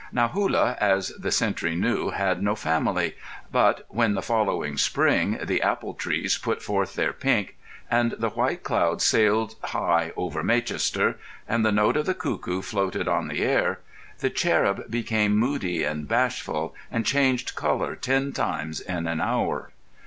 Now 0.11 0.29
Hullah, 0.29 0.77
as 0.81 1.09
the 1.09 1.29
sentry 1.31 1.75
knew, 1.75 2.09
had 2.09 2.41
no 2.41 2.55
family; 2.55 3.15
but 3.51 3.85
when, 3.87 4.15
the 4.15 4.23
following 4.23 4.75
spring, 4.75 5.37
the 5.43 5.61
apple 5.61 5.93
trees 5.93 6.39
put 6.39 6.63
forth 6.63 6.95
their 6.95 7.13
pink, 7.13 7.55
and 7.87 8.13
the 8.17 8.29
white 8.31 8.63
clouds 8.63 9.03
sailed 9.05 9.53
high 9.63 10.11
over 10.17 10.41
Maychester, 10.43 11.17
and 11.47 11.63
the 11.63 11.71
note 11.71 11.97
of 11.97 12.07
the 12.07 12.15
cuckoo 12.15 12.63
floated 12.63 13.07
on 13.07 13.27
the 13.27 13.43
air, 13.43 13.77
the 14.21 14.31
cherub 14.31 14.89
became 14.89 15.37
moody 15.37 15.83
and 15.83 16.07
bashful 16.07 16.73
and 16.91 17.05
changed 17.05 17.53
colour 17.55 17.95
ten 17.95 18.31
times 18.31 18.79
in 18.81 19.05
an 19.05 19.21
hour. 19.21 19.69